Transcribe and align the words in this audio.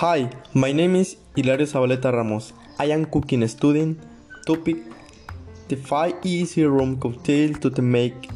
Hi, 0.00 0.30
my 0.54 0.72
name 0.72 0.96
is 0.96 1.18
Hilario 1.36 1.66
Zabaleta 1.66 2.10
Ramos. 2.10 2.54
I 2.78 2.86
am 2.86 3.04
cooking 3.04 3.46
student. 3.46 3.98
Topic 4.46 4.78
The 5.68 5.76
5 5.76 6.24
easy 6.24 6.64
room 6.64 6.96
cocktail 6.98 7.52
to 7.60 7.82
make 7.82 8.30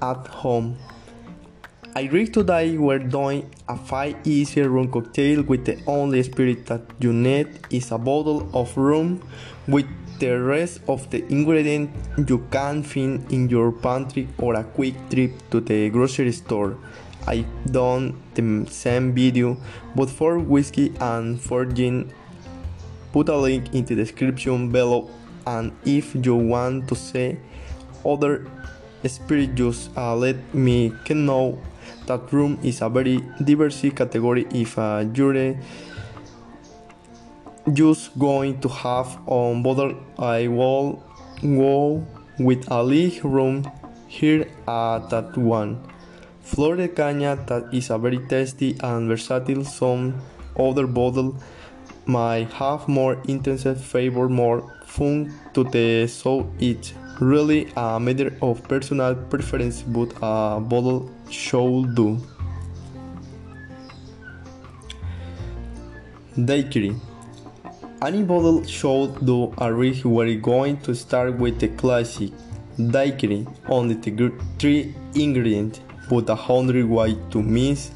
at 0.00 0.28
home. 0.28 0.76
I 1.96 2.02
read 2.12 2.32
today 2.32 2.78
we're 2.78 3.00
doing 3.00 3.50
a 3.68 3.76
5 3.76 4.18
easy 4.24 4.62
room 4.62 4.88
cocktail 4.88 5.42
with 5.42 5.64
the 5.64 5.82
only 5.88 6.22
spirit 6.22 6.66
that 6.66 6.82
you 7.00 7.12
need 7.12 7.58
is 7.70 7.90
a 7.90 7.98
bottle 7.98 8.48
of 8.54 8.76
rum 8.76 9.20
with 9.66 9.88
the 10.20 10.38
rest 10.38 10.80
of 10.86 11.10
the 11.10 11.26
ingredients 11.26 11.90
you 12.28 12.38
can 12.52 12.84
find 12.84 13.26
in 13.32 13.48
your 13.48 13.72
pantry 13.72 14.28
or 14.38 14.54
a 14.54 14.62
quick 14.62 14.94
trip 15.10 15.32
to 15.50 15.58
the 15.60 15.90
grocery 15.90 16.30
store. 16.30 16.76
I 17.26 17.44
done 17.70 18.22
the 18.34 18.66
same 18.70 19.14
video 19.14 19.56
but 19.94 20.10
for 20.10 20.38
whiskey 20.38 20.92
and 21.00 21.40
for 21.40 21.64
gin. 21.64 22.12
Put 23.12 23.28
a 23.28 23.36
link 23.36 23.74
in 23.74 23.84
the 23.84 23.94
description 23.94 24.70
below 24.70 25.10
and 25.46 25.72
if 25.84 26.14
you 26.14 26.36
want 26.36 26.88
to 26.88 26.94
see 26.94 27.36
other 28.06 28.46
spirit 29.06 29.54
juice 29.54 29.88
uh, 29.96 30.14
let 30.14 30.36
me 30.54 30.92
know 31.10 31.58
that 32.06 32.32
room 32.32 32.58
is 32.62 32.82
a 32.82 32.88
very 32.88 33.20
diverse 33.42 33.84
category 33.94 34.46
if 34.52 34.78
uh, 34.78 35.04
you're 35.14 35.56
just 37.72 38.18
going 38.18 38.60
to 38.60 38.68
have 38.68 39.18
on 39.26 39.62
bottle 39.62 39.94
I 40.18 40.48
will 40.48 41.02
go 41.42 42.06
with 42.38 42.70
a 42.70 42.82
league 42.82 43.24
room 43.24 43.70
here 44.08 44.46
at 44.66 45.08
that 45.10 45.36
one. 45.36 45.89
Flor 46.42 46.76
de 46.76 46.88
caña 46.88 47.36
that 47.46 47.72
is 47.72 47.90
a 47.90 47.98
very 47.98 48.18
tasty 48.28 48.76
and 48.82 49.08
versatile 49.08 49.64
some 49.64 50.14
other 50.58 50.86
bottle 50.86 51.36
might 52.06 52.50
have 52.52 52.88
more 52.88 53.18
intense 53.28 53.66
flavor 53.90 54.28
more 54.28 54.62
fun 54.84 55.32
to 55.54 55.64
the 55.64 56.06
so 56.08 56.50
it's 56.58 56.92
really 57.20 57.68
a 57.76 58.00
matter 58.00 58.36
of 58.42 58.62
personal 58.66 59.14
preference 59.14 59.82
but 59.82 60.12
a 60.22 60.60
bottle 60.60 61.10
should 61.30 61.94
do. 61.94 62.18
Daiquiri. 66.36 66.96
Any 68.02 68.22
bottle 68.22 68.64
should 68.64 69.26
do 69.26 69.52
a 69.58 69.72
rig 69.72 70.04
we're 70.04 70.40
going 70.40 70.78
to 70.78 70.94
start 70.94 71.36
with 71.36 71.60
the 71.60 71.68
classic. 71.68 72.32
Daiquiri 72.78 73.46
only 73.68 73.94
the 73.94 74.32
three 74.58 74.94
ingredients 75.14 75.80
but 76.10 76.28
a 76.28 76.34
hundred 76.34 76.86
way 76.86 77.16
to 77.30 77.40
mix 77.40 77.92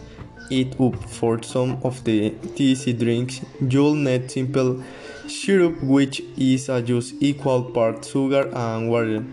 it 0.51 0.81
up 0.81 0.95
for 1.09 1.43
some 1.43 1.79
of 1.83 2.03
the 2.05 2.31
TC 2.31 2.98
drinks. 2.98 3.41
You'll 3.61 3.95
need 3.95 4.31
simple 4.31 4.83
syrup 5.27 5.83
which 5.83 6.23
is 6.37 6.69
a 6.69 6.81
just 6.81 7.15
equal 7.21 7.65
part 7.65 8.05
sugar 8.05 8.48
and 8.55 8.91
water. 8.91 9.25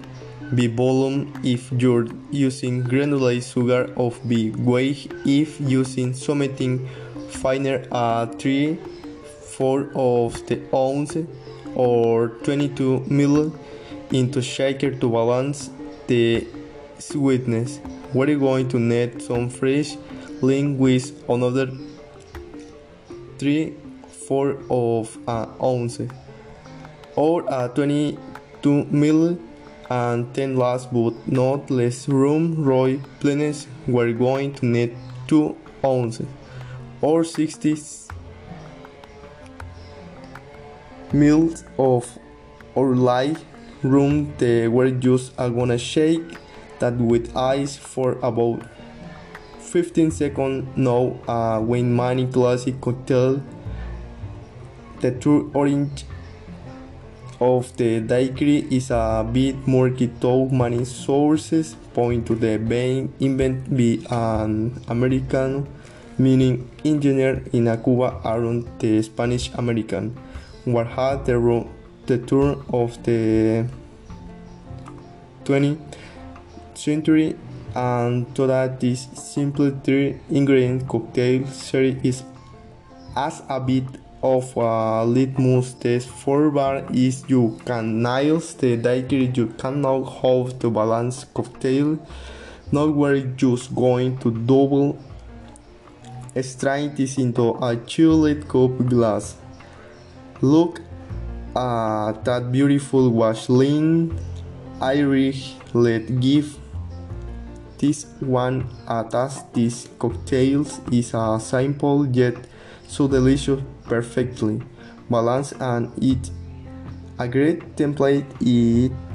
Be 0.56 0.68
volume 0.68 1.32
if 1.44 1.72
you're 1.72 2.08
using 2.32 2.84
granulated 2.84 3.44
sugar 3.44 3.94
of 3.96 4.20
be 4.28 4.52
weight 4.52 5.12
if 5.26 5.62
using 5.62 6.14
something 6.14 6.90
finer 7.30 7.86
a 7.92 8.28
3 8.28 8.78
4 9.58 9.92
of 9.96 10.46
the 10.48 10.60
ounce 10.76 11.18
or 11.76 12.30
22 12.44 13.06
ml 13.08 13.58
into 14.12 14.42
shaker 14.42 14.92
to 14.92 15.10
balance 15.10 15.70
the 16.08 16.46
sweetness 17.00 17.80
we're 18.14 18.38
going 18.38 18.68
to 18.70 18.80
need 18.80 19.22
some 19.22 19.50
fresh 19.50 19.98
link 20.42 20.80
with 20.80 21.24
another 21.30 21.72
3 23.38 23.74
4 24.28 24.58
of 24.70 25.18
uh, 25.28 25.44
an 25.44 25.50
ounce 25.62 26.02
or 27.16 27.44
a 27.48 27.70
22 27.70 28.86
ml 28.86 29.40
and 29.90 30.34
10 30.34 30.56
last 30.56 30.94
but 30.94 31.14
not 31.28 31.70
less. 31.70 32.08
Rum 32.08 32.64
roy 32.64 33.00
please. 33.20 33.68
We're 33.88 34.14
going 34.14 34.54
to 34.56 34.66
need 34.66 34.96
2 35.28 35.56
ounces 35.84 36.28
or 37.02 37.24
60 37.24 37.76
mils 41.14 41.64
of 41.78 42.08
or 42.76 42.96
light 42.96 43.38
rum 43.84 44.34
the 44.38 44.68
we're 44.68 44.92
just 44.92 45.36
gonna 45.36 45.78
shake 45.78 46.38
that 46.82 46.98
with 46.98 47.36
ice 47.36 47.78
for 47.78 48.20
about 48.22 48.62
15 49.60 50.12
seconds. 50.12 50.68
Now 50.76 51.16
uh, 51.28 51.60
when 51.62 51.96
many 51.96 52.28
classic 52.28 52.82
cocktail 52.82 53.42
the 55.00 55.12
true 55.12 55.50
orange 55.56 56.06
of 57.40 57.76
the 57.78 58.02
daiquiri 58.02 58.68
is 58.70 58.92
a 58.92 59.28
bit 59.34 59.56
murky 59.68 60.06
though 60.20 60.46
many 60.50 60.86
sources 60.86 61.76
point 61.94 62.28
to 62.28 62.36
the 62.36 62.58
being 62.58 63.12
invented 63.20 63.66
by 63.74 63.98
an 64.16 64.80
American 64.88 65.66
meaning 66.20 66.70
engineer 66.86 67.42
in 67.52 67.68
a 67.68 67.78
Cuba 67.78 68.22
around 68.24 68.68
the 68.80 69.02
Spanish 69.02 69.50
American. 69.56 70.16
War 70.66 70.86
had 70.86 71.26
the, 71.26 71.66
the 72.06 72.20
turn 72.20 72.62
of 72.70 73.02
the 73.04 73.66
20th 75.46 75.80
century 76.84 77.36
and 77.76 78.26
so 78.36 78.48
that 78.48 78.80
this 78.80 79.08
simple 79.14 79.72
three 79.84 80.20
ingredient 80.30 80.88
cocktail 80.88 81.46
series 81.48 81.98
is 82.04 82.24
as 83.16 83.42
a 83.50 83.60
bit 83.60 83.86
of 84.24 84.56
a 84.56 85.04
litmus 85.06 85.74
test 85.74 86.08
for 86.08 86.52
bar 86.52 86.86
is 86.94 87.24
you 87.28 87.58
can 87.66 88.02
nail 88.04 88.40
the 88.40 88.78
daiquiri. 88.78 89.32
You 89.34 89.48
can 89.48 89.82
now 89.82 90.04
have 90.04 90.60
to 90.60 90.70
balance 90.70 91.26
cocktail. 91.34 91.98
Not 92.72 92.96
where 92.96 93.20
just 93.20 93.74
going 93.76 94.18
to 94.20 94.32
double. 94.32 94.98
Strain 96.40 96.96
this 96.96 97.18
into 97.18 97.58
a 97.62 97.76
chilled 97.76 98.48
coupe 98.48 98.88
glass. 98.88 99.36
Look 100.42 100.80
at 101.56 102.24
that 102.24 102.52
beautiful 102.52 103.10
wash 103.10 103.50
lean 103.50 104.18
Irish 104.80 105.56
let 105.74 106.20
give 106.20 106.58
this 107.82 108.06
one 108.20 108.70
as 108.88 109.44
this 109.54 109.90
cocktails 109.98 110.80
is 110.92 111.16
a 111.16 111.40
simple 111.40 112.06
yet 112.08 112.36
so 112.88 113.08
delicious 113.08 113.60
perfectly 113.86 114.62
balanced 115.10 115.54
and 115.60 115.92
it 116.02 116.30
a 117.18 117.28
great 117.28 117.76
template 117.76 118.26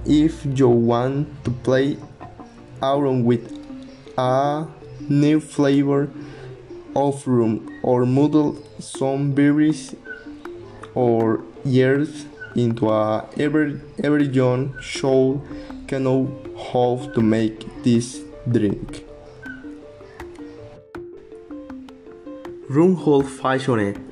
if 0.05 0.45
you 0.59 0.69
want 0.69 1.29
to 1.45 1.51
play 1.63 1.97
around 2.83 3.25
with 3.25 3.57
a 4.19 4.67
new 5.09 5.39
flavor 5.39 6.11
of 6.97 7.27
rum 7.27 7.71
or 7.85 8.05
muddle 8.05 8.59
some 8.81 9.33
berries 9.33 9.95
or 10.95 11.45
years 11.65 12.27
into 12.57 12.91
a 12.91 13.25
every 13.39 13.81
every 14.03 14.27
young 14.27 14.75
soul 14.83 15.41
can 15.87 16.03
know 16.03 16.27
how 16.73 16.97
to 17.15 17.21
make 17.21 17.63
this 17.85 18.26
drink. 18.51 19.05
Rum 22.69 22.97
hold 22.97 23.29
fashioned. 23.29 24.03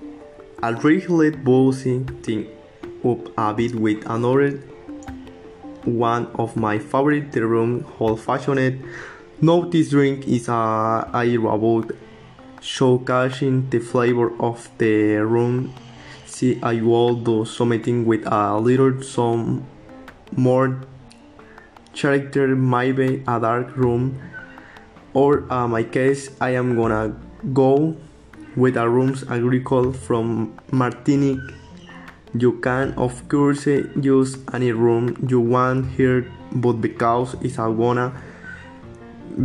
I'll 0.62 0.74
regulate 0.74 1.44
bossing 1.44 2.06
thing 2.22 2.48
up 3.04 3.28
a 3.36 3.52
bit 3.52 3.74
with 3.74 4.04
another 4.06 4.62
one 5.84 6.26
of 6.36 6.56
my 6.56 6.78
favorite 6.78 7.32
the 7.32 7.46
room 7.46 7.82
hold 7.98 8.20
fashioned. 8.20 8.82
Now 9.40 9.62
this 9.62 9.90
drink 9.90 10.26
is 10.26 10.48
a 10.48 11.10
air 11.14 11.46
about 11.46 11.92
showcasing 12.60 13.70
the 13.70 13.78
flavor 13.78 14.32
of 14.40 14.70
the 14.78 15.16
room. 15.16 15.74
See 16.26 16.58
I 16.62 16.80
will 16.80 17.14
do 17.14 17.44
something 17.44 18.06
with 18.06 18.26
a 18.26 18.58
little 18.58 19.02
some 19.02 19.66
more 20.34 20.80
character 21.94 22.54
maybe 22.54 23.22
a 23.26 23.40
dark 23.40 23.76
room 23.76 24.20
or 25.12 25.50
uh, 25.52 25.66
my 25.68 25.82
case 25.82 26.30
I 26.40 26.50
am 26.50 26.76
gonna 26.76 27.16
go 27.52 27.96
with 28.56 28.76
a 28.76 28.88
rooms 28.88 29.24
agricole 29.28 29.92
from 29.92 30.58
Martinique 30.70 31.40
you 32.34 32.52
can 32.60 32.92
of 32.94 33.28
course 33.28 33.66
use 33.66 34.38
any 34.52 34.72
room 34.72 35.16
you 35.28 35.40
want 35.40 35.90
here 35.92 36.30
but 36.52 36.74
because 36.74 37.34
it's 37.40 37.58
a 37.58 37.70
gonna 37.70 38.12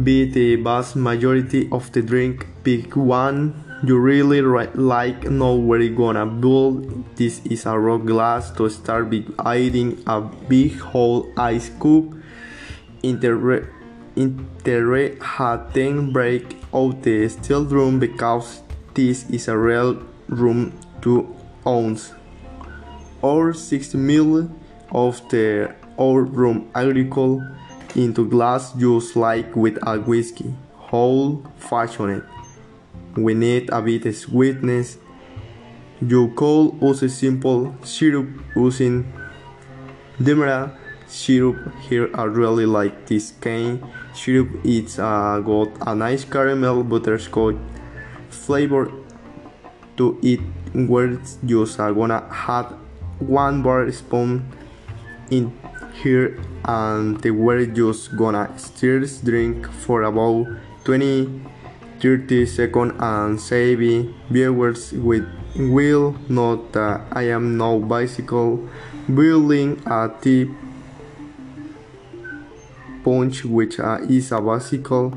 be 0.04 0.30
the 0.30 0.56
vast 0.57 0.96
majority 0.96 1.68
of 1.72 1.92
the 1.92 2.01
drink 2.01 2.48
pick 2.63 2.96
one 2.96 3.69
you 3.83 3.97
really 3.97 4.41
like 4.41 5.23
know 5.23 5.55
where 5.55 5.79
you 5.79 5.95
gonna 5.95 6.25
build. 6.25 7.15
This 7.15 7.39
is 7.45 7.65
a 7.65 7.77
rock 7.77 8.05
glass 8.05 8.51
to 8.51 8.69
start 8.69 9.09
with 9.09 9.33
adding 9.45 10.03
a 10.05 10.21
big 10.21 10.77
whole 10.79 11.31
ice 11.37 11.71
cube. 11.81 12.21
Inter 13.03 13.67
Interre 14.15 15.21
had 15.21 15.73
then 15.73 16.11
break 16.11 16.57
out 16.73 17.01
the 17.03 17.29
steel 17.29 17.63
room 17.65 17.99
because 17.99 18.63
this 18.93 19.29
is 19.29 19.47
a 19.47 19.57
real 19.57 20.03
room 20.27 20.77
2 21.01 21.35
ounces 21.65 22.13
or 23.21 23.53
60 23.53 23.97
ml 23.97 24.49
of 24.91 25.21
the 25.29 25.73
old 25.97 26.33
rhum 26.35 26.67
agricole 26.75 27.41
into 27.95 28.27
glass 28.27 28.73
just 28.73 29.15
like 29.15 29.55
with 29.55 29.77
a 29.87 29.99
whiskey, 29.99 30.53
whole 30.75 31.43
fashioned. 31.57 32.23
We 33.24 33.33
need 33.33 33.69
a 33.69 33.81
bit 33.81 34.06
of 34.06 34.16
sweetness. 34.16 34.98
You 36.01 36.33
could 36.36 36.80
use 36.81 37.16
simple 37.18 37.75
syrup 37.83 38.30
using 38.56 39.12
Demerara 40.21 40.77
syrup 41.07 41.74
here. 41.81 42.10
I 42.13 42.24
really 42.24 42.66
like 42.66 43.07
this 43.07 43.33
cane 43.42 43.86
syrup. 44.13 44.50
It's 44.63 45.00
uh, 45.00 45.39
got 45.39 45.69
a 45.88 45.95
nice 45.95 46.24
caramel 46.24 46.83
butterscotch 46.83 47.57
flavor 48.30 48.92
to 49.98 50.19
it. 50.22 50.39
Where 50.74 51.18
just 51.45 51.80
uh, 51.80 51.92
gonna 51.92 52.27
add 52.30 52.68
one 53.19 53.62
bar 53.62 53.92
spoon 53.92 54.45
in 55.31 55.51
here 56.01 56.39
and 56.65 57.24
we're 57.24 57.65
just 57.65 58.15
gonna 58.15 58.48
stir 58.57 59.06
drink 59.24 59.69
for 59.72 60.04
about 60.04 60.48
20 60.86 61.42
30 62.01 62.46
seconds 62.46 62.94
and 63.00 63.40
save 63.40 64.13
viewers 64.30 64.94
with 64.94 65.28
will 65.56 66.16
note 66.30 66.72
that 66.74 67.01
I 67.12 67.24
am 67.30 67.57
no 67.57 67.80
bicycle 67.80 68.69
building 69.13 69.81
a 69.86 70.10
Ti' 70.22 70.50
Punch 73.04 73.46
which 73.46 73.80
uh, 73.80 73.98
is 74.07 74.31
a 74.31 74.40
bicycle 74.40 75.13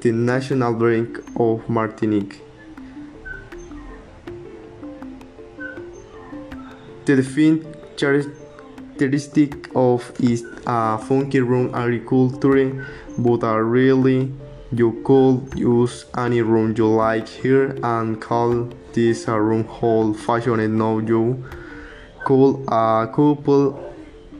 the 0.00 0.12
national 0.12 0.74
drink 0.74 1.18
of 1.36 1.68
Martinique. 1.68 2.40
The 7.04 7.16
defined 7.16 7.66
characteristic 7.96 9.70
of 9.74 10.12
is 10.20 10.44
a 10.66 10.98
funky 10.98 11.40
rhum 11.40 11.74
agricole, 11.74 12.28
but 13.18 13.44
are 13.44 13.64
really 13.64 14.32
you 14.70 15.00
could 15.04 15.58
use 15.58 16.04
any 16.16 16.42
room 16.42 16.74
you 16.76 16.86
like 16.86 17.26
here 17.26 17.76
and 17.82 18.20
call 18.20 18.68
this 18.92 19.26
a 19.26 19.40
rum 19.40 19.64
hole 19.64 20.12
fashioned 20.12 20.78
now 20.78 20.98
you. 20.98 21.44
Could 22.24 22.64
a 22.68 23.10
couple 23.14 23.94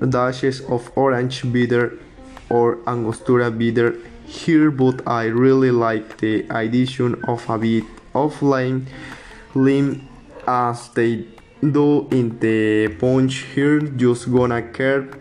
dashes 0.06 0.60
of 0.62 0.90
orange 0.96 1.50
bitter 1.50 1.98
or 2.50 2.78
angostura 2.86 3.50
bitter 3.50 3.96
here 4.26 4.70
but 4.70 5.06
I 5.06 5.24
really 5.24 5.70
like 5.70 6.18
the 6.18 6.46
addition 6.50 7.22
of 7.26 7.48
a 7.48 7.58
bit 7.58 7.84
of 8.14 8.42
lime 8.42 8.86
lime 9.54 10.06
as 10.46 10.90
they 10.90 11.26
do 11.62 12.06
in 12.10 12.38
the 12.38 12.88
punch 13.00 13.46
here. 13.54 13.80
Just 13.80 14.30
gonna 14.30 14.62
curve 14.62 15.16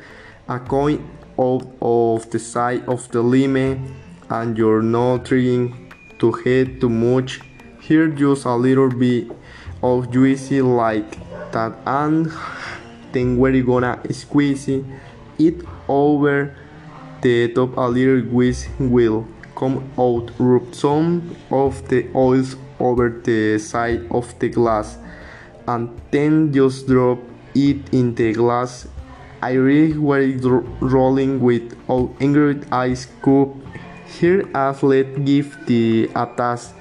a 0.50 0.59
coin 0.59 1.07
out 1.39 1.65
of 1.81 2.30
the 2.31 2.39
side 2.39 2.83
of 2.88 3.09
the 3.12 3.21
lime 3.21 3.95
and 4.30 4.58
you're 4.58 4.82
not 4.82 5.26
trying 5.26 5.92
to 6.20 6.32
hit 6.32 6.82
too 6.82 6.90
much 6.90 7.42
here 7.82 8.08
just 8.08 8.46
a 8.46 8.56
little 8.56 8.90
bit 8.90 9.28
of 9.84 10.12
juicy 10.12 10.62
like 10.62 11.18
that 11.52 11.74
and 11.86 12.32
then 13.12 13.38
we're 13.38 13.64
gonna 13.64 14.00
squeeze 14.12 14.68
it 14.68 15.56
over 15.88 16.56
the 17.22 17.48
top 17.54 17.76
a 17.78 17.82
little 17.82 18.22
whisk 18.32 18.70
will 18.80 19.28
come 19.56 19.90
out 19.98 20.32
rub 20.38 20.74
some 20.74 21.36
of 21.52 21.88
the 21.88 22.08
oils 22.14 22.56
over 22.80 23.10
the 23.24 23.58
side 23.58 24.06
of 24.12 24.38
the 24.40 24.50
glass 24.50 24.98
and 25.68 25.90
then 26.12 26.52
just 26.54 26.88
drop 26.88 27.20
it 27.54 27.94
in 27.94 28.16
the 28.16 28.34
glass. 28.34 28.88
I 29.42 29.54
really 29.54 29.98
were 29.98 30.62
rolling 30.80 31.40
with 31.40 31.78
all 31.88 32.16
ingredient 32.20 32.72
ice 32.72 33.08
cube 33.24 33.62
here 34.19 34.48
athlete 34.54 35.25
give 35.25 35.57
the 35.65 36.09
atas. 36.15 36.74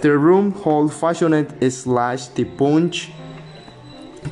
The 0.00 0.16
room 0.16 0.52
hold 0.52 0.92
fashioned 0.94 1.54
slash 1.72 2.28
the 2.28 2.44
punch. 2.44 3.10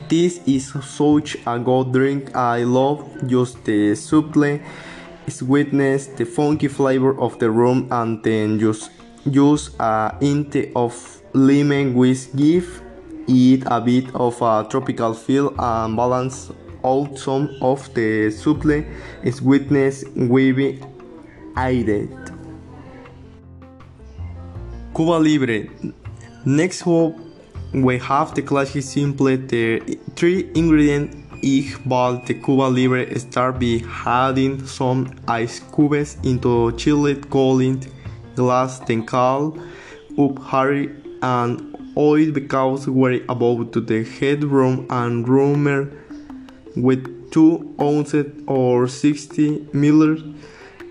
This 0.09 0.41
is 0.47 0.73
such 0.85 1.37
a 1.47 1.59
good 1.59 1.93
drink. 1.93 2.37
I 2.37 2.63
love 2.65 3.03
just 3.27 3.65
the 3.65 3.95
supple. 3.95 4.61
Sweetness 5.29 6.07
the 6.15 6.25
funky 6.25 6.69
flavor 6.69 7.19
of 7.19 7.39
the 7.41 7.51
rum 7.51 7.89
and 7.91 8.23
then 8.23 8.61
just 8.61 8.91
use 9.25 9.75
a 9.81 10.15
hint 10.21 10.55
of 10.77 10.95
lemon 11.33 11.95
which 11.95 12.35
give. 12.37 12.83
It 13.27 13.65
a 13.67 13.81
bit 13.81 14.15
of 14.15 14.41
a 14.41 14.65
tropical 14.71 15.15
feel 15.15 15.53
and 15.59 15.97
balance 15.97 16.53
out 16.85 17.19
some 17.19 17.51
of 17.61 17.93
the 17.95 18.31
supple. 18.31 18.85
Sweetness 19.29 20.05
we 20.15 20.79
added. 21.57 22.11
Cuba 24.95 25.19
Libre. 25.19 25.69
Next 26.45 26.87
up, 26.87 27.15
we 27.73 27.99
have 27.99 28.35
the 28.35 28.43
classic 28.43 28.83
simple 28.83 29.27
the 29.27 29.81
three 30.15 30.51
ingredient 30.55 31.27
highball 31.43 32.19
the 32.25 32.35
Cuba 32.35 32.69
Libre 32.69 33.19
start 33.19 33.61
by 33.61 33.83
adding 34.07 34.65
some 34.67 35.13
ice 35.29 35.61
cubes 35.75 36.17
into 36.23 36.73
chilled 36.77 37.29
Collins 37.31 37.89
glass 38.35 38.79
then 38.81 39.05
call 39.05 39.59
up 40.19 40.39
hurry 40.45 40.91
and 41.23 41.77
oil 41.97 42.31
because 42.31 42.89
we're 42.89 43.23
about 43.29 43.73
to 43.73 43.81
the 43.81 44.05
headroom 44.05 44.87
and 44.91 45.29
rumor 45.29 45.91
with 46.77 47.31
2 47.33 47.77
ounces 47.81 48.27
or 48.47 48.87
60 48.87 49.59
milliliters 49.73 50.35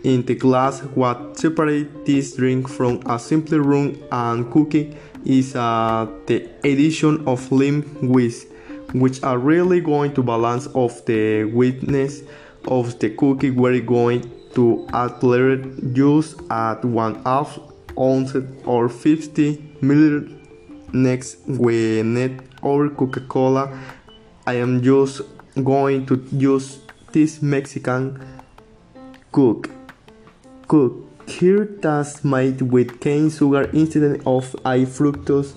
in 0.06 0.24
the 0.28 0.36
glass 0.36 0.82
what 0.94 1.38
separates 1.38 1.90
this 2.06 2.36
drink 2.36 2.70
from 2.70 3.02
a 3.08 3.18
simple 3.18 3.60
rum 3.60 3.98
and 4.12 4.52
cookie 4.52 4.96
is 5.26 5.56
uh, 5.56 6.08
the 6.28 6.48
addition 6.64 7.28
of 7.28 7.52
lime 7.52 7.82
whisk 8.02 8.48
which 8.94 9.22
are 9.24 9.40
really 9.40 9.82
going 9.82 10.14
to 10.14 10.22
balance 10.22 10.68
off 10.76 11.04
the 11.06 11.44
wetness 11.46 12.22
of 12.68 12.98
the 13.00 13.10
cookie. 13.10 13.52
We're 13.52 13.82
going 13.82 14.32
to 14.54 14.88
add 14.94 15.22
later 15.24 15.58
juice 15.92 16.36
at 16.50 16.86
one 16.86 17.22
half 17.24 17.60
ounce 18.00 18.36
or 18.64 18.88
50 18.88 19.58
milliliters. 19.82 20.32
Next 20.94 21.40
with 21.46 22.06
net 22.06 22.40
or 22.62 22.90
coca-cola. 22.90 23.78
I 24.48 24.54
am 24.54 24.82
just 24.82 25.22
going 25.62 26.06
to 26.06 26.24
use 26.32 26.80
this 27.12 27.42
mexican 27.42 28.24
cook 29.34 29.70
cook 30.68 30.94
here 31.28 31.66
that's 31.82 32.24
made 32.24 32.62
with 32.62 33.00
cane 33.00 33.30
sugar 33.30 33.64
instead 33.74 34.22
of 34.26 34.56
high 34.64 34.86
fructose 34.86 35.54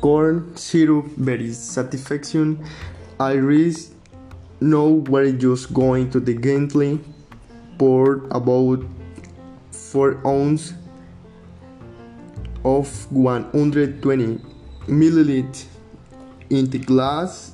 corn 0.00 0.56
syrup. 0.56 1.06
Very 1.16 1.52
satisfaction. 1.52 2.64
I 3.20 3.32
really 3.32 3.76
know 4.60 4.88
we're 5.08 5.32
just 5.32 5.72
going 5.72 6.10
to 6.10 6.20
the 6.20 6.34
gently 6.34 7.00
pour 7.78 8.24
about 8.30 8.84
4 9.70 10.26
ounces 10.26 10.74
of 12.64 13.12
120 13.12 14.38
milliliters 14.86 15.66
in 16.50 16.68
the 16.70 16.78
glass 16.78 17.52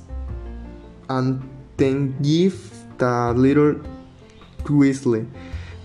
and 1.09 1.41
then 1.77 2.15
give 2.21 2.71
the 2.97 3.33
little 3.35 3.75
twist 4.65 5.05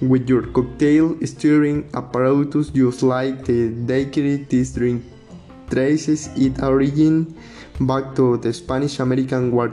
with 0.09 0.29
your 0.29 0.43
cocktail 0.53 1.17
stirring 1.25 1.89
apparatus 1.95 2.71
just 2.71 3.03
like 3.03 3.45
the 3.45 3.71
daiquiri 3.87 4.47
this 4.49 4.73
drink 4.73 5.03
traces 5.71 6.29
its 6.37 6.63
origin 6.63 7.35
back 7.81 8.15
to 8.15 8.37
the 8.39 8.53
Spanish 8.53 9.01
American 9.01 9.51
War, 9.51 9.73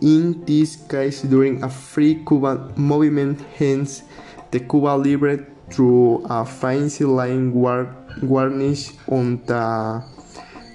in 0.00 0.44
this 0.44 0.76
case 0.76 1.22
during 1.22 1.62
a 1.64 1.68
free 1.68 2.22
Cuban 2.26 2.72
movement, 2.76 3.40
hence 3.58 4.02
the 4.50 4.60
Cuba 4.60 4.94
Libre 4.94 5.44
through 5.70 6.24
a 6.28 6.44
fancy 6.44 7.04
line 7.04 7.52
war 7.52 7.94
garnish 8.28 8.92
on 9.08 9.42
the 9.46 10.04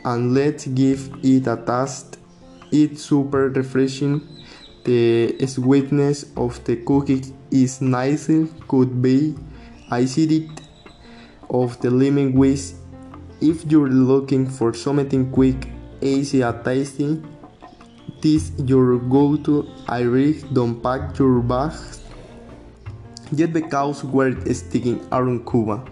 and 0.04 0.34
let's 0.34 0.68
give 0.68 1.10
it 1.24 1.48
a 1.48 1.58
taste. 1.58 2.18
It's 2.72 3.04
super 3.04 3.50
refreshing. 3.50 4.22
The 4.84 5.36
sweetness 5.46 6.32
of 6.36 6.64
the 6.64 6.78
cookie 6.78 7.24
is 7.52 7.82
nice, 7.82 8.30
could 8.68 9.02
be 9.02 9.36
acidity 9.92 10.50
of 11.50 11.80
the 11.82 11.90
lemon 11.90 12.34
whisk 12.34 12.76
if 13.40 13.64
you're 13.66 13.90
looking 13.90 14.48
for 14.48 14.74
something 14.74 15.32
quick, 15.32 15.68
easy 16.02 16.42
and 16.42 16.64
tasty, 16.66 17.22
this 18.22 18.52
your 18.66 18.98
go-to 18.98 19.68
Irish 19.88 20.42
don't 20.54 20.82
pack 20.82 21.18
your 21.20 21.42
bags 21.42 22.02
yet 23.32 23.54
because 23.54 24.04
we're 24.04 24.34
sticking 24.54 25.00
around 25.12 25.46
Cuba. 25.46 25.84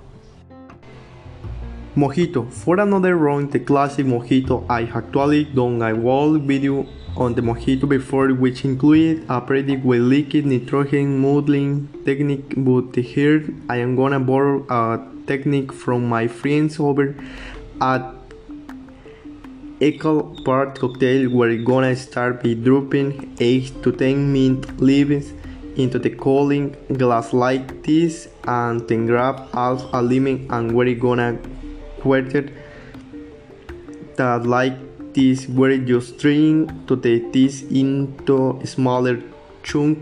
Mojito. 1.95 2.51
For 2.51 2.79
another 2.79 3.15
round, 3.15 3.51
the 3.51 3.59
classic 3.59 4.05
mojito, 4.05 4.65
I 4.69 4.83
actually 4.83 5.45
done 5.45 5.81
a 5.81 5.95
whole 5.95 6.37
video 6.39 6.85
on 7.17 7.33
the 7.35 7.41
mojito 7.41 7.87
before 7.87 8.33
which 8.33 8.65
included 8.65 9.25
a 9.29 9.39
pretty 9.39 9.77
well 9.77 9.99
liquid 9.99 10.45
nitrogen 10.45 11.17
modeling 11.19 11.87
technique 12.05 12.53
but 12.57 12.95
here 12.95 13.43
I 13.69 13.77
am 13.77 13.95
gonna 13.95 14.19
borrow 14.19 14.65
a 14.69 14.99
technique 15.25 15.71
from 15.71 16.07
my 16.09 16.27
friends 16.27 16.79
over 16.79 17.15
at 17.81 18.03
Equal 19.79 20.35
Part 20.43 20.79
Cocktail 20.79 21.29
we're 21.29 21.63
gonna 21.63 21.95
start 21.95 22.43
by 22.43 22.53
dropping 22.53 23.35
8 23.39 23.83
to 23.83 23.91
10 23.91 24.33
mint 24.33 24.81
leaves 24.81 25.31
into 25.75 25.99
the 25.99 26.09
Collins 26.09 26.75
glass 26.97 27.33
like 27.33 27.83
this 27.83 28.27
and 28.45 28.87
then 28.89 29.05
grab 29.05 29.51
half 29.53 29.83
a 29.93 30.01
lemon 30.01 30.47
and 30.49 30.73
we're 30.73 30.95
gonna 30.95 31.37
quarter 32.01 32.49
that 34.17 34.45
like 34.45 34.84
this 35.15 35.47
where 35.47 35.71
you 35.71 36.01
string 36.01 36.67
to 36.87 36.97
take 36.97 37.31
this 37.33 37.63
into 37.63 38.59
smaller 38.65 39.21
chunk 39.63 39.99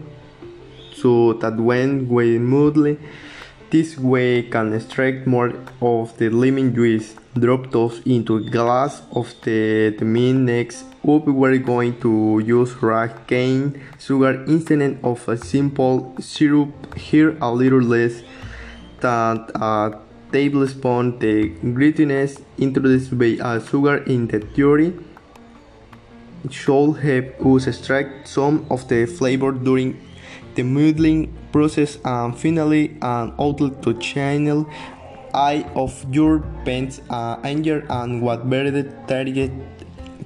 so 0.93 1.33
that 1.33 1.55
when 1.55 2.07
we 2.09 2.37
smoothly 2.37 2.97
this 3.69 3.97
way 3.97 4.43
can 4.43 4.73
extract 4.73 5.25
more 5.25 5.53
of 5.81 6.17
the 6.17 6.29
lemon 6.29 6.73
juice 6.75 7.15
drop 7.39 7.71
those 7.71 8.01
into 8.05 8.37
a 8.37 8.49
glass 8.49 9.01
of 9.11 9.33
the, 9.43 9.95
the 9.97 10.05
mean 10.05 10.45
next 10.45 10.85
up 11.05 11.25
we're 11.27 11.57
going 11.57 11.99
to 11.99 12.39
use 12.45 12.73
cane 13.27 13.81
sugar 13.99 14.43
instead 14.45 14.99
of 15.03 15.27
a 15.27 15.35
simple 15.35 16.15
syrup. 16.19 16.95
Here 16.95 17.37
a 17.41 17.51
little 17.51 17.81
less 17.81 18.21
than 19.01 19.45
a 19.55 19.99
tablespoon 20.33 21.17
the 21.19 21.49
grittiness 21.77 22.41
introduced 22.57 23.17
by 23.17 23.37
uh, 23.39 23.59
sugar 23.63 23.97
in 24.03 24.27
the 24.27 24.39
theory. 24.39 24.93
Should 26.49 26.97
help 26.97 27.45
us 27.45 27.67
extract 27.67 28.27
some 28.27 28.65
of 28.69 28.87
the 28.89 29.05
flavor 29.05 29.51
during 29.53 30.01
the 30.55 30.63
muddling 30.63 31.33
process 31.51 31.97
and 32.03 32.37
finally 32.37 32.97
an 33.01 33.33
outlet 33.39 33.81
to 33.83 33.93
channel 33.99 34.67
eye 35.33 35.65
of 35.75 35.93
your 36.13 36.39
paint's 36.65 37.01
uh, 37.09 37.39
anger 37.43 37.85
and 37.89 38.21
what 38.21 38.49
better 38.49 38.83
target 39.07 39.51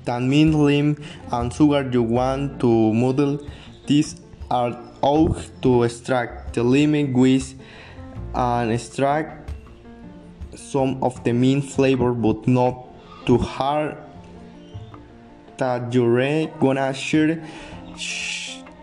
than 0.05 0.29
mint 0.29 0.55
lim 0.55 1.01
and 1.31 1.53
sugar 1.53 1.87
you 1.91 2.03
want 2.03 2.59
to 2.59 2.93
model 2.93 3.39
these 3.85 4.15
are 4.51 4.77
all 5.01 5.33
to 5.61 5.83
extract 5.83 6.53
the 6.55 6.63
lemon 6.63 7.13
juice 7.13 7.55
and 8.33 8.71
extract 8.71 9.46
some 10.57 11.01
of 11.03 11.23
the 11.23 11.33
mint 11.33 11.65
flavor 11.65 12.13
but 12.13 12.47
not 12.47 12.87
too 13.25 13.37
hard. 13.37 13.97
That 15.57 15.93
you're 15.93 16.47
gonna 16.59 16.93
share 16.93 17.43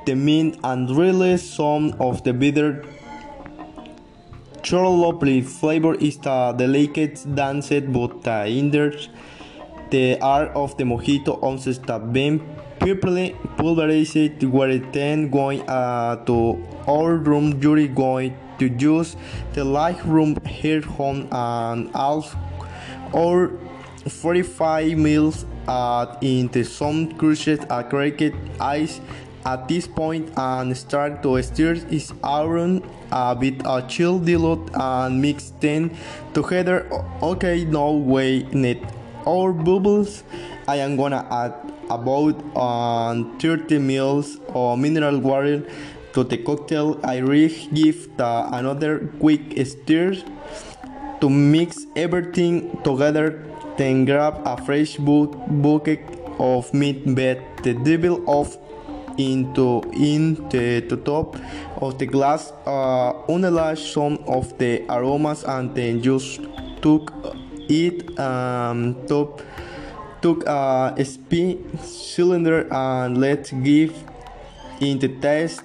the 0.06 0.14
mint 0.14 0.58
and 0.64 0.90
release 0.96 1.42
some 1.42 1.94
of 2.00 2.24
the 2.24 2.32
bitter 2.32 2.84
lovely 4.72 5.40
flavor 5.42 5.94
is 5.94 6.16
the 6.18 6.52
delicate 6.56 7.22
dance 7.34 7.68
but 7.68 8.22
the 8.22 8.46
hinders 8.46 9.08
the 9.90 10.18
art 10.20 10.50
of 10.56 10.76
the 10.78 10.84
mojito 10.84 11.38
ounces 11.44 11.78
that 11.80 12.12
been 12.12 12.40
purely 12.80 13.36
pulverized 13.56 14.16
It 14.16 14.92
then 14.92 15.30
going 15.30 15.62
uh, 15.68 16.24
to 16.24 16.58
our 16.88 17.16
room 17.16 17.60
you're 17.62 17.86
going 17.88 18.36
to 18.58 18.68
use 18.68 19.16
the 19.52 19.64
light 19.64 20.04
room 20.04 20.36
here 20.46 20.80
home 20.80 21.28
and 21.32 21.90
half 21.94 22.36
or 23.12 23.52
45 24.08 24.98
mils 24.98 25.46
uh, 25.66 26.16
the 26.20 26.62
some 26.62 27.12
crushed 27.14 27.64
acrylic 27.68 28.34
ice 28.60 29.00
at 29.46 29.68
this 29.68 29.86
point 29.86 30.30
and 30.36 30.76
start 30.76 31.22
to 31.22 31.40
stir 31.42 31.74
is 31.90 32.12
iron 32.22 32.82
a 33.12 33.34
bit 33.34 33.64
of 33.66 33.88
chill 33.88 34.18
dilute 34.18 34.70
and 34.74 35.20
mix 35.20 35.50
them 35.60 35.90
together. 36.32 36.88
Okay 37.22 37.64
now 37.64 37.90
we 37.90 38.44
need 38.52 38.86
our 39.26 39.52
bubbles 39.52 40.24
I 40.66 40.76
am 40.76 40.96
gonna 40.96 41.26
add 41.30 41.52
about 41.90 42.40
um, 42.56 43.38
30 43.38 43.78
mils 43.78 44.38
of 44.48 44.78
mineral 44.78 45.18
water 45.18 45.62
to 46.14 46.22
the 46.22 46.38
cocktail, 46.38 46.98
I 47.02 47.20
give 47.20 48.16
the 48.16 48.48
another 48.52 49.10
quick 49.18 49.58
stir 49.66 50.14
to 51.20 51.28
mix 51.28 51.86
everything 51.96 52.80
together. 52.82 53.42
Then 53.76 54.04
grab 54.04 54.40
a 54.46 54.56
fresh 54.64 54.96
bucket 54.96 56.00
of 56.38 56.72
meat 56.72 57.02
bed, 57.14 57.42
the 57.62 57.74
devil 57.74 58.22
off 58.26 58.56
into 59.18 59.82
in 59.92 60.34
the, 60.50 60.80
the 60.80 60.96
top 60.96 61.36
of 61.82 61.98
the 61.98 62.06
glass 62.06 62.52
uh, 62.66 63.12
unleash 63.28 63.92
some 63.92 64.18
of 64.26 64.56
the 64.58 64.84
aromas 64.88 65.44
and 65.44 65.74
then 65.74 66.02
just 66.02 66.40
took 66.82 67.12
it 67.68 68.18
um, 68.18 69.06
top 69.06 69.40
took 70.20 70.44
a 70.46 71.04
spin 71.04 71.78
cylinder 71.78 72.66
and 72.72 73.18
let's 73.18 73.52
give 73.52 73.94
in 74.80 74.98
the 74.98 75.08
test 75.20 75.62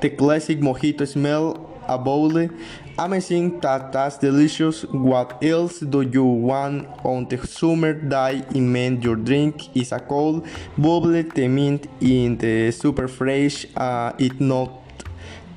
the 0.00 0.10
classic 0.10 0.60
mojito 0.60 1.06
smell 1.06 1.76
above 1.88 2.50
amazing 2.98 3.60
that 3.60 3.92
that's 3.92 4.18
delicious. 4.18 4.82
What 4.84 5.42
else 5.42 5.80
do 5.80 6.02
you 6.02 6.24
want 6.24 6.88
on 7.04 7.28
the 7.28 7.38
summer 7.46 7.92
day? 7.92 8.42
In 8.54 8.72
mean 8.72 9.02
your 9.02 9.16
drink 9.16 9.76
is 9.76 9.92
a 9.92 10.00
cold 10.00 10.46
bubbly 10.76 11.22
the 11.22 11.48
mint 11.48 11.88
in 12.00 12.38
the 12.38 12.70
super 12.70 13.08
fresh 13.08 13.66
uh, 13.76 14.12
it 14.18 14.40
not 14.40 14.70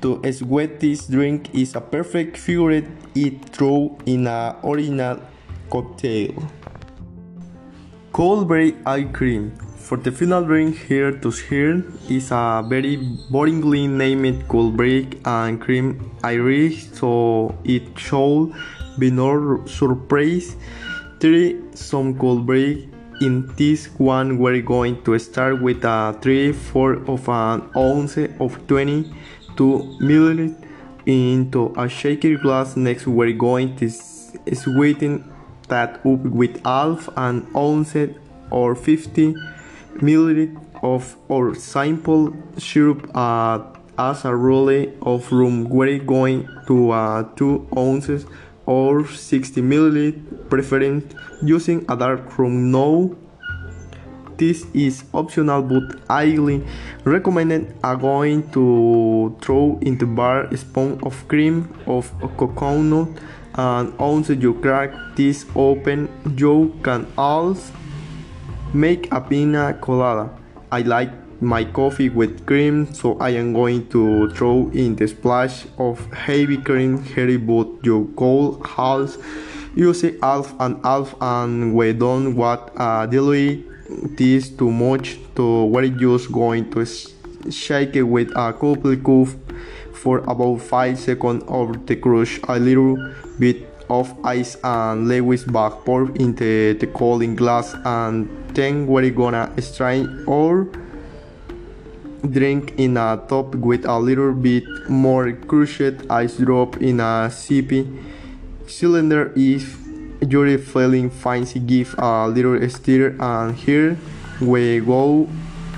to 0.02 0.20
sweat. 0.32 0.80
This 0.80 1.06
drink 1.06 1.54
is 1.54 1.74
a 1.74 1.80
perfect 1.80 2.36
figure 2.36 2.82
it 3.14 3.48
throw 3.50 3.98
in 4.06 4.26
a 4.26 4.56
original 4.64 5.20
cocktail 5.70 6.34
cold 8.12 8.48
berry 8.48 8.74
ice 8.86 9.06
cream. 9.12 9.52
For 9.76 9.96
the 9.96 10.12
final 10.12 10.44
drink 10.44 10.76
here 10.76 11.12
to 11.12 11.30
here 11.30 11.84
is 12.08 12.30
a 12.30 12.64
very 12.68 12.96
boringly 13.30 13.88
named 13.88 14.46
cold 14.48 14.76
brew 14.76 15.06
and 15.24 15.60
cream 15.60 16.10
Irish 16.22 16.90
so 16.92 17.54
it 17.64 17.98
should 17.98 18.52
be 18.98 19.10
no 19.10 19.64
surprise. 19.66 20.56
Three 21.20 21.60
some 21.74 22.18
cold 22.18 22.46
brew 22.46 22.88
in 23.20 23.46
this 23.56 23.86
one 23.98 24.38
we're 24.38 24.62
going 24.62 25.02
to 25.04 25.18
start 25.18 25.60
with 25.60 25.84
a 25.84 26.16
3 26.22 26.52
4 26.52 26.92
of 27.10 27.28
an 27.28 27.68
ounce 27.76 28.16
of 28.16 28.58
22 28.66 29.08
milliliters 30.00 30.56
into 31.06 31.72
a 31.76 31.88
shaker 31.88 32.36
glass. 32.36 32.76
Next 32.76 33.06
we're 33.06 33.32
going 33.32 33.76
to 33.76 33.90
sweeten 33.90 35.29
that 35.70 35.96
up 36.06 36.20
with 36.20 36.64
half 36.64 37.08
an 37.16 37.46
ounce 37.56 37.96
or 38.50 38.74
50 38.74 39.34
milliliter 39.96 40.56
of 40.82 41.16
or 41.28 41.54
simple 41.54 42.34
syrup 42.58 43.10
uh, 43.14 43.62
as 43.98 44.24
a 44.24 44.34
rule 44.34 44.70
of 45.02 45.30
room. 45.32 45.68
We're 45.68 45.98
going 45.98 46.48
to 46.66 46.90
uh, 46.90 47.22
2 47.36 47.68
ounces 47.76 48.26
or 48.66 49.06
60 49.06 49.60
milliliter 49.62 50.48
preferring 50.48 51.10
using 51.42 51.84
a 51.88 51.96
dark 51.96 52.38
room. 52.38 52.70
Now 52.70 53.16
this 54.40 54.64
is 54.72 55.04
optional 55.12 55.62
but 55.62 56.00
highly 56.08 56.64
recommended. 57.04 57.76
Are 57.84 57.96
going 57.96 58.50
to 58.52 59.36
throw 59.42 59.78
in 59.82 59.98
the 59.98 60.06
bar 60.06 60.44
a 60.44 60.56
spoon 60.56 60.98
of 61.02 61.28
cream 61.28 61.68
of 61.86 62.10
coconut 62.38 63.08
and 63.54 63.96
once 63.98 64.28
you 64.28 64.54
crack 64.54 64.92
this 65.16 65.46
open 65.54 66.08
you 66.36 66.74
can 66.82 67.06
also 67.16 67.72
Make 68.72 69.12
a 69.12 69.20
pina 69.20 69.74
colada. 69.80 70.30
I 70.70 70.82
like 70.82 71.10
my 71.42 71.64
coffee 71.64 72.08
with 72.08 72.46
cream, 72.46 72.94
so 72.94 73.18
I 73.18 73.30
am 73.30 73.52
going 73.52 73.88
to 73.88 74.30
throw 74.30 74.70
in 74.72 74.94
the 74.94 75.08
splash 75.08 75.66
of 75.76 75.98
heavy 76.12 76.56
cream 76.56 77.02
here 77.02 77.36
but 77.36 77.66
you 77.82 78.14
cold 78.16 78.64
half 78.64 79.16
use 79.74 80.02
half 80.22 80.54
and 80.60 80.78
half 80.84 81.16
and 81.20 81.74
we 81.74 81.92
don't 81.92 82.36
want 82.36 82.70
uh, 82.76 83.06
dilute 83.06 83.66
this 84.16 84.50
too 84.50 84.70
much 84.70 85.18
to 85.34 85.64
we're 85.64 85.88
just 85.88 86.30
going 86.30 86.70
to 86.70 86.86
shake 87.50 87.96
it 87.96 88.02
with 88.02 88.30
a 88.36 88.52
couple 88.52 88.96
cup 88.96 89.49
for 90.02 90.18
about 90.26 90.60
5 90.60 90.98
seconds 90.98 91.44
over 91.48 91.74
the 91.86 91.96
crush 91.96 92.40
a 92.48 92.58
little 92.58 92.96
bit 93.38 93.68
of 93.88 94.14
ice 94.24 94.56
and 94.64 95.08
Lewis 95.08 95.44
back 95.44 95.72
pour 95.84 96.10
into 96.16 96.74
the 96.74 96.86
Collins 96.86 97.38
glass 97.38 97.74
and 97.84 98.28
then 98.54 98.86
we're 98.86 99.10
gonna 99.10 99.50
strain 99.60 100.24
or 100.26 100.68
drink 102.28 102.74
in 102.78 102.96
a 102.96 103.20
top 103.28 103.54
with 103.54 103.84
a 103.84 103.98
little 103.98 104.32
bit 104.32 104.64
more 104.88 105.32
crushed 105.32 106.06
ice 106.08 106.36
drop 106.36 106.76
in 106.78 107.00
a 107.00 107.28
sippy 107.28 107.84
cylinder 108.66 109.32
if 109.34 109.80
you're 110.28 110.58
feeling 110.58 111.10
fancy 111.10 111.58
give 111.58 111.94
a 111.98 112.28
little 112.28 112.68
stir. 112.68 113.16
And 113.18 113.56
here 113.56 113.96
we 114.40 114.80
go 114.80 115.28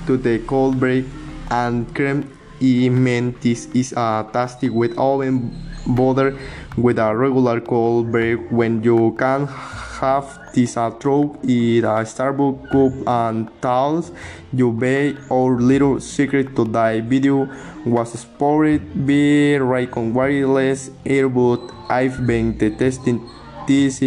to 0.07 0.17
the 0.17 0.39
cold 0.39 0.79
brew 0.79 1.05
and 1.49 1.93
creme 1.95 2.29
Mean 2.63 3.35
this 3.41 3.67
is 3.75 3.91
a 3.91 4.25
tasty 4.31 4.69
with 4.69 4.97
oven 4.97 5.51
butter 5.85 6.39
with 6.77 6.97
a 6.97 7.13
regular 7.13 7.59
cold 7.59 8.09
brew. 8.09 8.37
When 8.51 8.81
you 8.81 9.17
can 9.19 9.47
have 9.47 10.39
this 10.53 10.77
a 10.77 10.89
throw 10.91 11.35
in 11.43 11.83
a 11.83 12.07
Starbucks 12.07 12.71
cup 12.71 12.93
and 13.05 13.49
towels 13.61 14.13
you 14.53 14.71
be 14.71 15.17
our 15.29 15.59
little 15.59 15.99
secret 15.99 16.55
to 16.55 16.63
that 16.71 17.03
video 17.03 17.49
was 17.85 18.17
spotted 18.17 18.81
by 19.05 19.59
Raycon 19.59 20.13
wireless 20.13 20.89
earbud. 21.03 21.69
I've 21.89 22.25
been 22.25 22.57
testing 22.77 23.29
this 23.67 24.01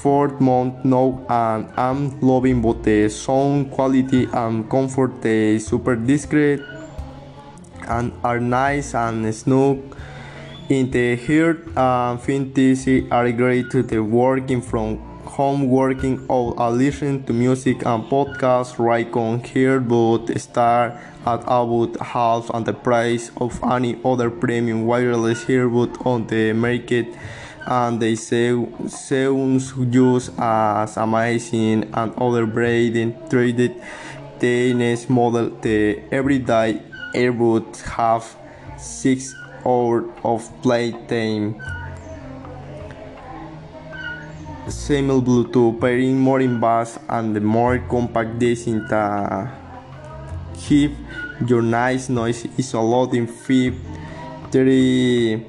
for 0.00 0.28
month 0.38 0.84
now 0.84 1.26
and 1.28 1.68
I'm 1.76 2.20
loving 2.20 2.62
both 2.62 2.84
the 2.84 3.08
sound 3.08 3.72
quality 3.72 4.28
and 4.32 4.70
comfort. 4.70 5.22
They 5.22 5.58
super 5.58 5.96
discreet 5.96 6.60
and 7.88 8.12
are 8.22 8.40
nice 8.40 8.94
and 8.94 9.34
snug 9.34 9.78
in 10.68 10.90
the 10.90 11.16
heart 11.16 11.66
uh, 11.76 12.12
and 12.12 12.20
fantasy 12.20 13.10
are 13.10 13.30
great 13.32 13.70
to 13.70 13.82
the 13.82 14.02
working 14.02 14.60
from 14.60 14.98
home 15.24 15.68
working 15.68 16.24
or 16.28 16.52
listening 16.70 17.22
to 17.24 17.32
music 17.32 17.84
and 17.86 18.04
podcasts 18.04 18.78
right 18.78 19.12
on 19.14 19.40
here 19.44 19.78
but 19.78 20.26
start 20.38 20.92
at 21.26 21.40
about 21.42 21.94
half 22.00 22.50
on 22.54 22.64
the 22.64 22.72
price 22.72 23.30
of 23.36 23.62
any 23.64 24.00
other 24.04 24.30
premium 24.30 24.86
wireless 24.86 25.44
earbud 25.44 26.04
on 26.06 26.26
the 26.26 26.52
market. 26.52 27.06
And 27.66 28.00
they 28.00 28.14
say 28.14 28.50
sounds 28.88 29.74
just 29.90 30.30
as 30.38 30.96
amazing 30.96 31.90
and 31.92 32.14
other 32.16 32.46
braiding 32.46 33.14
traded 33.28 33.76
next 34.40 35.10
model 35.10 35.50
the 35.60 36.00
everyday 36.10 36.80
earbud 37.14 37.80
have 37.82 38.36
six 38.76 39.34
hours 39.64 40.04
of 40.24 40.48
playtime. 40.62 41.60
Similar 44.68 45.20
Bluetooth 45.22 45.80
pairing 45.80 46.18
more 46.18 46.40
in 46.40 46.60
bass 46.60 46.98
and 47.08 47.34
the 47.34 47.40
more 47.40 47.78
compact 47.88 48.38
data 48.38 49.50
keep. 50.54 50.92
Your 51.46 51.62
nice 51.62 52.08
noise 52.08 52.46
isolating 52.58 53.28
feed 53.28 53.74
30 54.50 55.46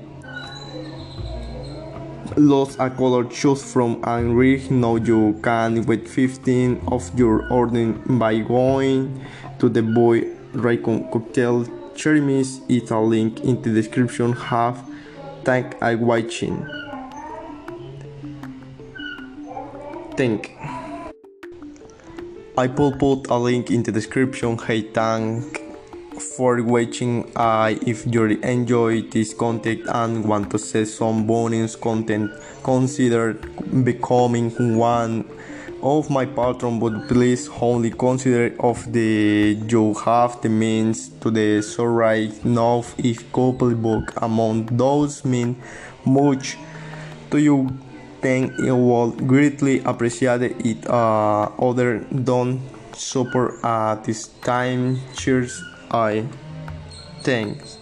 lost 2.38 2.78
a 2.80 2.90
color 2.90 3.26
choose 3.26 3.64
from 3.64 4.00
and 4.04 4.38
read 4.38 4.70
now 4.70 4.96
you 4.96 5.40
can 5.42 5.84
with 5.86 6.08
15 6.08 6.82
of 6.88 7.18
your 7.18 7.52
order 7.52 7.92
by 8.06 8.38
going 8.38 9.26
to 9.58 9.68
the 9.68 9.82
boy 9.82 10.22
Raycon 10.54 11.12
cocktail 11.12 11.66
cherry 11.96 12.22
mist 12.22 12.62
it's 12.70 12.92
a 12.92 13.00
link 13.00 13.42
in 13.42 13.62
the 13.62 13.72
description 13.74 14.34
have 14.34 14.84
thank 15.44 15.82
I 15.82 15.96
watching 15.96 16.66
Thank. 20.20 20.52
I 22.58 22.68
will 22.68 22.92
put 22.92 23.30
a 23.30 23.38
link 23.38 23.72
in 23.72 23.84
the 23.84 23.92
description 23.94 24.58
hey 24.58 24.82
thank 24.82 25.62
for 26.20 26.62
watching 26.62 27.32
uh, 27.36 27.74
if 27.88 28.06
you 28.06 28.26
enjoy 28.26 29.02
this 29.04 29.34
content 29.34 29.82
and 29.88 30.26
want 30.26 30.52
to 30.52 30.60
see 30.60 30.84
some 30.84 31.26
bonus 31.26 31.78
content 31.78 32.32
consider 32.64 33.34
becoming 33.84 34.50
one 34.78 35.24
of 35.82 36.10
my 36.10 36.26
patron 36.26 36.80
but 36.80 37.08
please 37.08 37.50
only 37.62 37.92
consider 37.92 38.56
of 38.60 38.92
the 38.92 39.58
you 39.68 39.94
have 40.06 40.42
the 40.42 40.50
means 40.50 41.10
to 41.22 41.32
the 41.32 41.62
so 41.62 41.84
right 41.84 42.44
now 42.46 42.84
if 42.98 43.32
couple 43.32 43.74
book 43.76 44.14
among 44.22 44.66
those 44.78 45.24
mean 45.26 45.56
much 46.06 46.58
to 47.32 47.38
you 47.40 47.70
then 48.22 48.54
it 48.60 48.72
will 48.72 49.12
greatly 49.12 49.80
appreciate 49.86 50.42
it 50.42 50.88
uh, 50.88 51.44
other 51.60 52.00
don't 52.24 52.60
support 53.00 53.64
at 53.64 54.04
this 54.04 54.28
time. 54.44 55.00
Cheers. 55.16 55.64
I 55.92 56.26
thanks 57.24 57.79